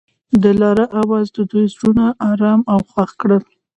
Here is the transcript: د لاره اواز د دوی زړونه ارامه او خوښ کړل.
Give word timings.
د 0.41 0.43
لاره 0.61 0.85
اواز 1.01 1.25
د 1.35 1.37
دوی 1.51 1.65
زړونه 1.73 2.05
ارامه 2.29 2.65
او 2.73 2.79
خوښ 2.89 3.09
کړل. 3.21 3.43